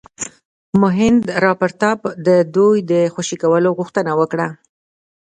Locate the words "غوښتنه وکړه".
3.77-4.47